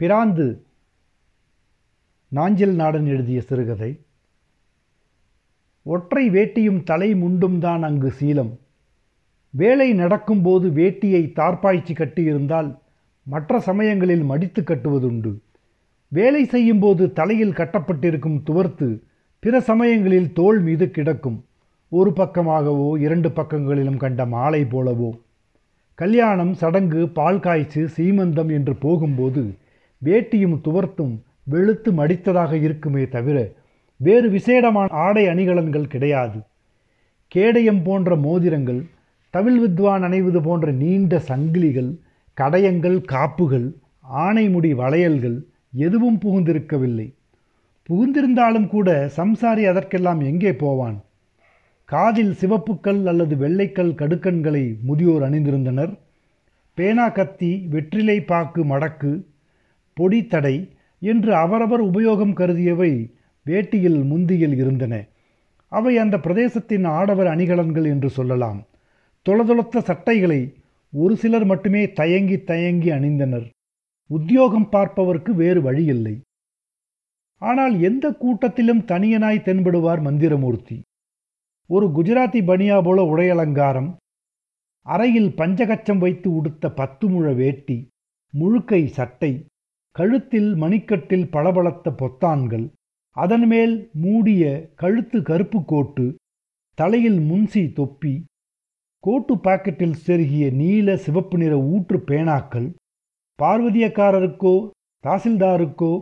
[0.00, 0.64] பிராந்து
[2.28, 4.00] நாஞ்சில் நாடன் எழுதிய சிறுகதை.
[5.82, 8.52] ஒற்றை வேட்டியும் தலை முண்டும் தான் அங்கு சீலம்.
[9.50, 12.78] வேலை நடக்கும்போது வேட்டியை தார்ப்பாய்ச்சி கட்டியிருந்தால்
[13.22, 15.36] மற்ற சமயங்களில் மடித்து கட்டுவதுண்டு.
[16.08, 19.02] வேலை செய்யும்போது தலையில் கட்டப்பட்டிருக்கும் துவர்த்து
[19.38, 21.44] பிற சமயங்களில் தோள் மீது கிடக்கும்.
[21.88, 25.18] ஒரு பக்கமாகவோ இரண்டு பக்கங்களிலும் கண்ட மாலை போலவோ.
[25.94, 29.56] கல்யாணம் சடங்கு பால் காய்ச்சி சீமந்தம் என்று போகும்போது
[30.04, 33.52] வேட்டியும் துவர்த்தும் வெளுத்து மடித்ததாக இருக்குமே தவிர
[33.96, 36.38] வேறு விசேடமான ஆடை அணிகலன்கள் கிடையாது.
[37.26, 38.86] கேடயம் போன்ற மோதிரங்கள்
[39.30, 41.98] தவில் வித்வான் அணைவது போன்ற நீண்ட சங்கிலிகள்
[42.34, 43.74] கடையங்கள் காப்புகள்
[44.16, 47.14] ஆணைமுடி வளையல்கள் எதுவும் புகுந்திருக்கவில்லை.
[47.88, 51.00] புகுந்திருந்தாலும் கூட சம்சாரி அதற்கெல்லாம் எங்கே போவான்?
[51.84, 55.98] காதில் சிவப்புக்கல் அல்லது வெள்ளைக்கல் கடுக்கன்களை முதியோர் அணிந்திருந்தனர்.
[56.74, 59.27] பேனா கத்தி வெற்றிலை பாக்கு மடக்கு
[59.98, 60.56] பொடித்தடை
[61.02, 62.92] என்று அவரவர் உபயோகம் கருதியவை
[63.46, 64.94] வேட்டியில் முந்தியில் இருந்தன.
[65.72, 68.60] அவை அந்த பிரதேசத்தின் ஆடவர் அணிகலன்கள் என்று சொல்லலாம்.
[69.26, 70.40] தொளதொளத்த சட்டைகளை
[70.92, 73.46] ஒரு சிலர் மட்டுமே தயங்கி தயங்கி அணிந்தனர்.
[74.10, 76.20] உத்தியோகம் பார்ப்பவருக்கு வேறு வழியில்லை.
[77.42, 80.82] ஆனால் எந்த கூட்டத்திலும் தனியனாய் தென்படுவார் மந்திரமூர்த்தி.
[81.66, 83.90] ஒரு குஜராத்தி பனியா போல உடையலங்காரம்
[84.86, 87.76] அறையில் பஞ்சகச்சம் வைத்து உடுத்த பத்து முழ வேட்டி
[88.34, 89.44] முழுக்கை சட்டை
[89.98, 92.66] கழுத்தில் மணிக்கட்டில் பளபளத்த பொத்தான்கள்
[93.16, 94.42] அதன்மேல் மூடிய
[94.74, 96.04] கழுத்து கருப்பு கோட்டு
[96.78, 98.12] தலையில் முன்சி தொப்பி
[99.04, 102.68] கோட்டு பாக்கெட்டில் செருகிய நீல சிவப்பு நிற ஊற்று பேனாக்கள்
[103.38, 104.54] பார்வதியக்காரருக்கோ
[105.04, 105.92] தாசில்தாருக்கோ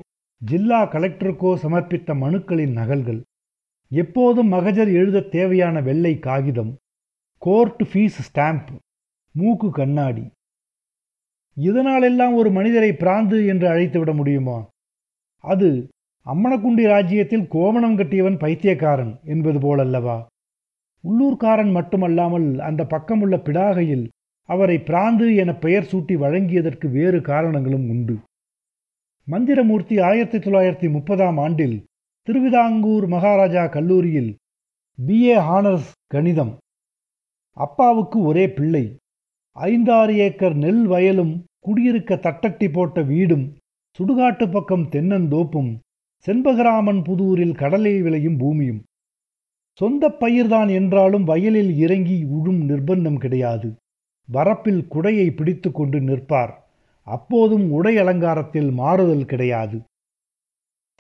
[0.41, 3.21] ஜில்லா கலெக்டருக்கோ சமர்ப்பித்த மனுக்களின் நகல்கள்.
[3.91, 6.73] எப்போதும் மகஜர் எழுத தேவையான வெள்ளை காகிதம்
[7.43, 8.71] கோர்ட் ஃபீஸ் ஸ்டாம்ப்
[9.35, 10.25] மூக்கு கண்ணாடி.
[11.61, 14.69] இதனாலெல்லாம் ஒரு மனிதரை பிராந்து என்று அழைத்து விட முடியுமா?
[15.41, 15.89] அது
[16.27, 20.27] அம்மணக்குண்டி ராஜ்யத்தில் கோமணம் கட்டியவன் பைத்தியக்காரன் என்பது போலல்லவா?
[21.01, 24.09] உள்ளூர்காரன் மட்டுமல்லாமல் அந்த பக்கமுள்ள பிடாகையில்
[24.43, 28.17] அவரை பிராந்து என பெயர் சூட்டி வழங்கியதற்கு வேறு காரணங்களும் உண்டு.
[29.25, 31.85] மந்திரமூர்த்தி ஆயிரத்தி தொள்ளாயிரத்தி முப்பதாம் ஆண்டில்
[32.23, 34.37] திருவிதாங்கூர் மகாராஜா கல்லூரியில்
[35.07, 36.57] பிஏ ஹானர்ஸ் கணிதம்.
[37.53, 38.97] அப்பாவுக்கு ஒரே பிள்ளை.
[39.57, 43.55] ஐந்தாறு ஏக்கர் நெல் வயலும் குடியிருக்க தட்டட்டி போட்ட வீடும்
[43.99, 45.71] சுடுகாட்டு பக்கம் தென்னந்தோப்பும்
[46.27, 48.85] செண்பகராமன் புதூரில் கடலை விளையும் பூமியும்.
[49.73, 53.75] சொந்த பயிர்தான் என்றாலும் வயலில் இறங்கி உழும் நிர்பந்தம் கிடையாது.
[54.33, 56.53] வரப்பில் குடையை பிடித்து கொண்டு நிற்பார்.
[57.07, 59.81] அப்போதும் உடை அலங்காரத்தில் மாறுதல் கிடையாது.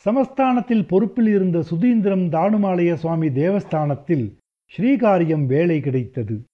[0.04, 4.34] சமஸ்தானத்தில் பொறுப்பில் இருந்த சுதீந்திரம் தானுமாலய சுவாமி தேவஸ்தானத்தில்
[4.72, 6.44] ஸ்ரீகாரியம் வேலை கிடைத்தது.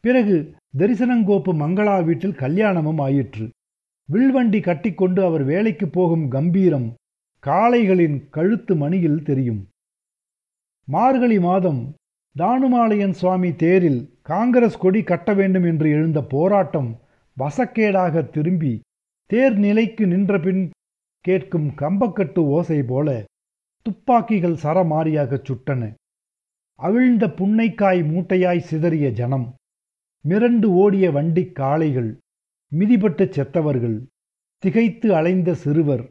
[0.00, 3.50] பிறகு தரிசனங்கோப்பு மங்களா வீட்டில் கல்யாணமும் ஆயிற்று.
[4.08, 6.94] வில்வண்டி கட்டிக்கொண்டு அவர் வேலைக்கு போகும் கம்பீரம்
[7.46, 9.68] காளைகளின் கழுத்து மணியில் தெரியும்.
[10.84, 11.94] மார்கழி மாதம்
[12.38, 17.00] தானுமாலயன் சுவாமி தேரில் காங்கிரஸ் கொடி கட்ட வேண்டும் என்று எழுந்த போராட்டம்
[17.36, 18.80] வசக்கேடாக திரும்பி
[19.26, 20.70] தேர் நிலைக்கு நின்றபின்
[21.20, 23.24] கேட்கும் கம்பக்கட்டு ஓசை போல
[23.82, 25.82] துப்பாக்கிகள் சரமாரியாகச் சுட்டன.
[26.78, 29.54] அவிழ்ந்த புன்னைக்காய் மூட்டையாய் சிதறிய ஜனம்.
[30.24, 32.18] மிரண்டு ஓடிய வண்டிக் காளைகள்
[32.72, 34.06] மிதிபட்டுச் செத்தவர்கள்
[34.58, 36.08] திகைத்து அலைந்த சிறுவர்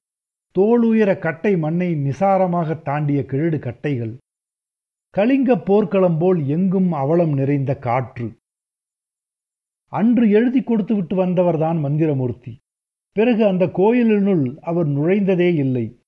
[0.59, 4.18] தோளுயர கட்டை மண்ணை நிசாரமாக தாண்டிய கிழடு கட்டைகள்
[5.09, 8.38] கலிங்க போர்க்களம் போல் எங்கும் அவலம் நிறைந்த காற்று.
[9.91, 12.57] அன்று எழுதி கொடுத்துவிட்டு வந்தவர்தான் மந்திரமூர்த்தி.
[13.12, 16.00] பிறகு அந்த கோயிலினுள் அவர் நுழைந்ததே இல்லை.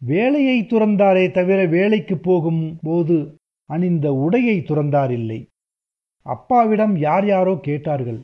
[0.00, 5.46] வேலையை துறந்தாரே தவிர வேலைக்கு போகும் போது அணிந்த உடையை துறந்தாரில்லை
[6.28, 8.22] அப்பாவிடம் யார் யாரோ கேட்டார்கள்.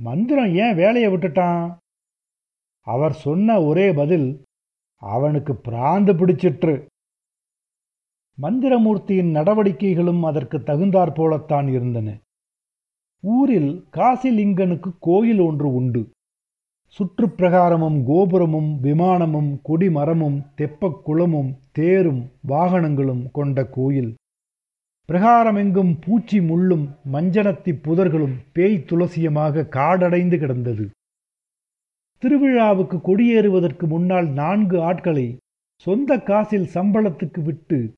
[0.00, 1.76] மந்திரம் ஏன் வேலையை விட்டுட்டான்?
[2.80, 4.42] அவர் சொன்ன ஒரே பதில்
[5.00, 6.86] அவனுக்கு பிராந்து பிடிச்சிற்று.
[8.42, 12.18] மந்திரமூர்த்தியின் நடவடிக்கைகளும் அதற்கு தகுந்தாற் போலத்தான் இருந்தன.
[13.22, 16.10] ஊரில் காசிலிங்கனுக்கு கோயில் ஒன்று உண்டு.
[16.98, 24.16] சுற்றுப்பிரகாரமும் கோபுரமும் விமானமும் கொடிமரமும் தெப்பக் குளமும் தேரும் வாகனங்களும் கொண்ட கோயில்.
[25.10, 30.84] பிரகாரமெங்கும் பூச்சி முள்ளும் மஞ்சனத்தி புதர்களும் பேய் துளசியமாக காடடைந்து கிடந்தது.
[32.22, 35.38] திருவிழாவுக்கு கொடியேறுவதற்கு முன்னால் நான்கு ஆட்களை
[35.86, 37.94] சொந்த காசில் சம்பளத்துக்கு விட்டு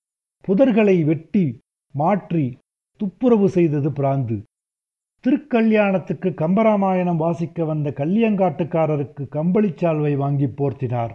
[0.48, 1.60] புதர்களை வெட்டி
[1.94, 2.58] மாற்றி
[2.96, 4.36] துப்புரவு செய்தது பிராந்து.
[5.24, 11.14] திருக்கல்யாணத்துக்கு கம்பராமாயணம் வாசிக்க வந்த கல்லியங்காட்டுக்காரருக்கு கம்பளிச்சால்வை வாங்கி போர்த்தினார்.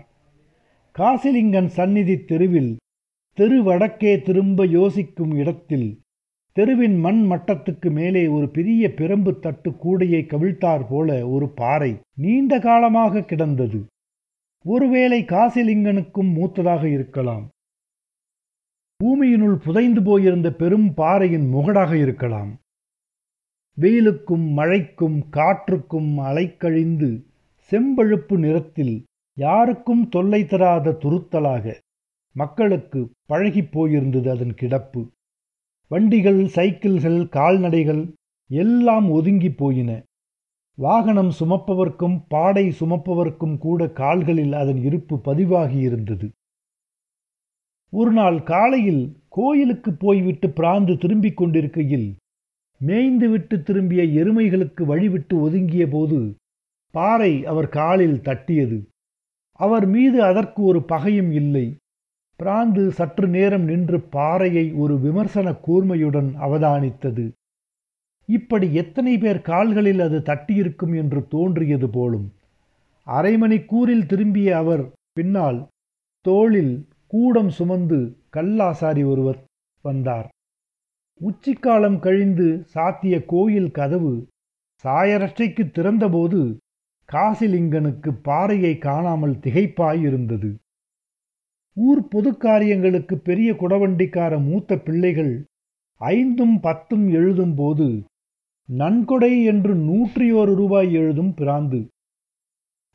[0.96, 2.78] காசிலிங்கன் சந்நிதி தெருவில்
[3.38, 5.90] தெரு வடக்கே திரும்ப யோசிக்கும் இடத்தில்
[6.52, 13.22] தெருவின் மண் மட்டத்துக்கு மேலே ஒரு பெரிய பிரம்பு தட்டு கூடையை கவிழ்த்தார் போல ஒரு பாறை நீண்ட காலமாக
[13.22, 13.80] கிடந்தது.
[14.66, 17.46] ஒருவேளை காசிலிங்கனுக்கும் மூத்ததாக இருக்கலாம்.
[19.00, 22.52] பூமியினுள் புதைந்து போயிருந்த பெரும் பாறையின் முகடாக இருக்கலாம்.
[23.78, 27.10] வெயிலுக்கும் மழைக்கும் காற்றுக்கும் அலைக்கழிந்து
[27.72, 28.96] செம்பழுப்பு நிறத்தில்
[29.38, 31.66] யாருக்கும் தொல்லை தராத துருத்தலாக
[32.42, 35.02] மக்களுக்கு பழகிப் போயிருந்தது அதன் கிடப்பு.
[35.92, 38.02] வண்டிகள் சைக்கிள்கள் கால்நடைகள்
[38.50, 39.92] எல்லாம் ஒதுங்கி போயின.
[40.78, 46.28] வாகனம் சுமப்பவர்க்கும் பாடை சுமப்பவர்க்கும் கூட கால்களில் அதன் இருப்பு பதிவாகியிருந்தது
[47.94, 52.08] ஒரு நாள் காலையில் கோயிலுக்கு போய்விட்டு பிராந்து திரும்பிக் கொண்டிருக்கையில்
[52.82, 56.20] மேய்ந்துவிட்டு திரும்பிய எருமைகளுக்கு வழிவிட்டு ஒதுங்கிய போது
[56.92, 58.80] பாறை அவர் காலில் தட்டியது.
[59.60, 61.66] அவர் மீது அதற்கு ஒரு பகையும் இல்லை.
[62.40, 67.26] பிராந்து சற்று நேரம் நின்று பாறையை ஒரு விமர்சன கூர்மையுடன் அவதானித்தது.
[68.30, 72.28] இப்படி எத்தனை பேர் கால்களில் அது தட்டியிருக்கும் என்று தோன்றியது போலும்.
[73.08, 75.68] அரை மணிக்கூரில் திரும்பிய அவர் பின்னால்
[76.26, 78.00] தோளில் கூடம் சுமந்து
[78.36, 79.40] கல்லாசாரி ஒருவர்
[79.82, 80.28] வந்தார்.
[81.22, 84.28] உச்சிக்காலம் கழிந்து சாத்திய கோயில் கதவு
[84.84, 86.42] சாயரட்டைக்கு திறந்தபோது
[87.10, 90.50] காசிலிங்கனுக்கு பாறையை காணாமல் திகைப்பாயிருந்தது.
[91.80, 95.46] ஊர் பொது காரியங்களுக்கு பெரிய குடவண்டிக்கார மூத்த பிள்ளைகள்
[96.02, 98.04] ஐந்தும் பத்தும் எழுதும் போது
[98.70, 101.88] நன்கொடை என்று நூற்றியோரு ரூபாய் எழுதும் பிராந்து.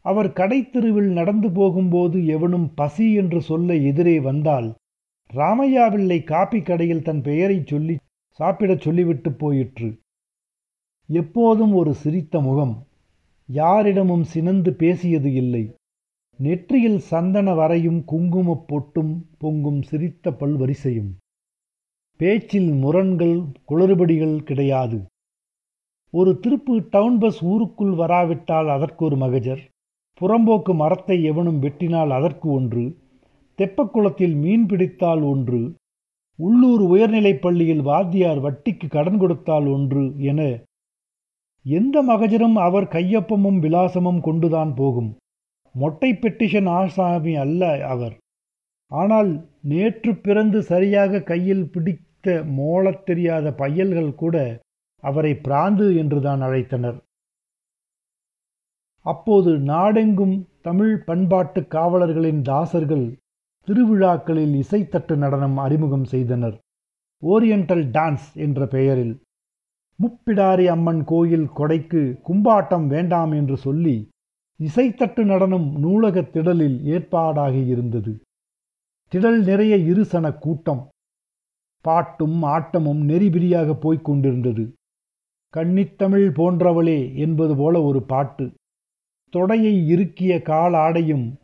[0.05, 4.75] அவர் கடைத்தெருவில் நடந்து போகும்போது எவனும் பசி என்று சொல்ல எதிரே வந்தால்
[5.35, 7.97] ராமையாவில்லை காப்பி கடையில் தன் பெயரை சொல்லி
[8.31, 9.99] சாப்பிடச் சொல்லிவிட்டு போயிற்று.
[11.07, 12.87] எப்போதும் ஒரு சிரித்த முகம்.
[13.47, 15.75] யாரிடமும் சினந்து பேசியது இல்லை.
[16.39, 21.11] நெற்றியில் சந்தன வரையும் குங்குமப் பொட்டும் பொங்கும் சிரித்த பல்வரிசையும்.
[22.17, 25.03] பேச்சில் முரண்கள் குளறுபடிகள் கிடையாது.
[26.11, 29.69] ஒரு திருப்பு டவுன் பஸ் ஊருக்குள் வராவிட்டால் அதற்கு ஒரு மகஜர்.
[30.21, 32.97] புறம்போக்கு மரத்தை எவனும் வெட்டினால் அதற்கு ஒன்று.
[33.59, 35.75] தெப்பக்குளத்தில் மீன் பிடித்தால் ஒன்று.
[36.37, 40.61] உள்ளூர் உயர்நிலைப் பள்ளியில் வாத்தியார் வட்டிக்கு கடன் கொடுத்தால் ஒன்று என
[41.65, 45.17] எந்த மகஜரும் அவர் கையொப்பமும் விலாசமும் கொண்டுதான் போகும்.
[45.75, 48.17] மொட்டை பெட்டிஷன் ஆசாமி அல்ல அவர்.
[48.87, 54.63] ஆனால் நேற்று பிறந்து சரியாக கையில் பிடித்த மோளத் தெரியாத பையல்கள் கூட
[55.03, 56.99] அவரை பிராந்து என்றுதான் அழைத்தனர்.
[59.01, 63.13] அப்போது நாடெங்கும் தமிழ் பண்பாட்டு காவலர்களின் தாசர்கள்
[63.69, 66.59] திருவிழாக்களில் இசைத்தட்டு நடனம் அறிமுகம் செய்தனர்.
[67.23, 69.23] ஓரியண்டல் டான்ஸ் என்ற பெயரில்.
[69.99, 74.11] முப்பிடாரி அம்மன் கோயில் கொடைக்கு கும்பாட்டம் வேண்டாம் என்று சொல்லி
[74.63, 78.21] இசைத்தட்டு நடனம் நூலகத் திடலில் ஏற்பாடாக இருந்தது.
[79.13, 80.89] திடல் நிறைய இருசன கூட்டம்.
[81.81, 84.73] பாட்டும் ஆட்டமும் நெறிபிரியாக போய்க் கொண்டிருந்தது.
[85.57, 88.53] கன்னித்தமிழ் போன்றவளே என்பது போல ஒரு பாட்டு.
[89.33, 91.35] தொடையை இறுக்கிய காலாடையும்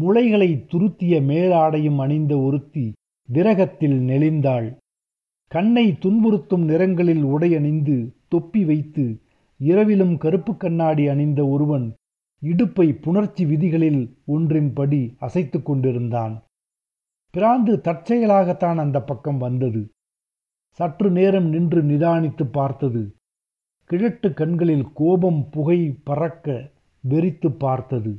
[0.00, 2.92] முளைகளை துருத்திய மேலாடையும் அணிந்த ஒருத்தி
[3.28, 4.76] விரகத்தில் நெளிந்தாள்.
[5.46, 9.20] கண்ணை துன்புறுத்தும் நிறங்களில் உடையணிந்து தொப்பி வைத்து
[9.58, 11.94] இரவிலும் கருப்பு கண்ணாடி அணிந்த ஒருவன்
[12.44, 16.34] இடுப்பை புணர்ச்சி விதிகளில் ஒன்றின்படி அசைத்து கொண்டிருந்தான்.
[17.30, 19.82] பிராந்து தற்செயலாகத்தான் அந்த பக்கம் வந்தது.
[20.70, 23.02] சற்று நேரம் நின்று நிதானித்து பார்த்தது.
[23.84, 26.70] கிழட்டு கண்களில் கோபம் புகை பறக்க
[27.08, 28.12] வெறித்து பார்த்தது.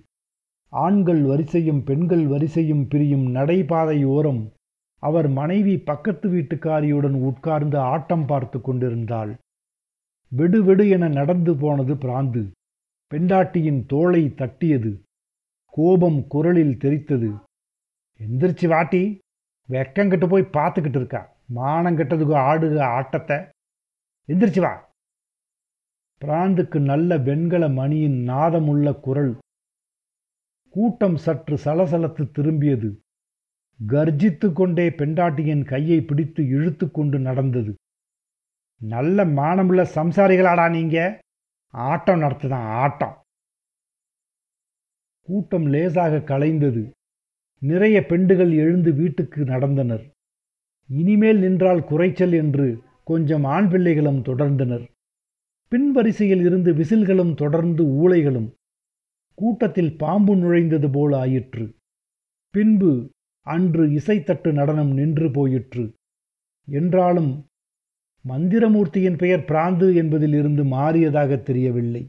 [0.69, 4.44] ஆண்கள் வரிசையும் பெண்கள் வரிசையும் பிரியும் நடைபாதையோரம்
[5.03, 9.34] அவர் மனைவி பக்கத்து வீட்டுக்காரியுடன் உட்கார்ந்து ஆட்டம் பார்த்து கொண்டிருந்தாள்.
[10.32, 12.44] வெடு வெடு என நடந்து போனது பிராந்து.
[13.15, 15.01] பெண்டாட்டியின் தோளை தட்டியது.
[15.65, 17.43] கோபம் குரலில் தெரித்தது.
[18.19, 19.19] எந்திரிச்சு வாட்டி.
[19.69, 21.38] வெக்கங்கிட்ட போய் பார்த்துக்கிட்டு இருக்கா.
[21.55, 23.38] மானங்கெட்டதுக்கு ஆடுக ஆட்டத்தை.
[24.27, 24.91] எந்திரிச்சு வா.
[26.22, 29.38] பிராந்துக்கு நல்ல வெண்கல மணியின் நாதமுள்ள குரல்.
[30.69, 32.98] கூட்டம் சற்று சலசலத்து திரும்பியது.
[33.88, 37.74] கர்ஜித்து கொண்டே பெண்டாட்டியின் கையை பிடித்து இழுத்து கொண்டு நடந்தது.
[38.81, 41.24] நல்ல மானமுள்ள சம்சாரிகளாடா நீங்க.
[41.75, 43.17] ஆட்டம் நடத்துதான் ஆட்டம்.
[45.22, 46.91] கூட்டம் லேசாக கலைந்தது.
[47.60, 50.12] நிறைய பெண்டுகள் எழுந்து வீட்டுக்கு நடந்தனர்.
[50.88, 54.88] இனிமேல் நின்றால் குறைச்சல் என்று கொஞ்சம் ஆண் பிள்ளைகளும் தொடர்ந்தனர்.
[55.72, 58.51] பின்வரிசையில் இருந்து விசில்களும் தொடர்ந்து ஊளைகளும்.
[59.36, 61.75] கூட்டத்தில் பாம்பு நுழைந்தது போல ஆயிற்று.
[62.50, 63.10] பின்பு
[63.41, 65.94] அன்று இசைத்தட்டு நடனம் நின்று போயிற்று.
[66.67, 67.46] என்றாலும்
[68.29, 72.03] மந்திரமூர்த்தியின் பெயர் பிராந்து என்பதில் இருந்து மாறியதாக தெரியவில்லை.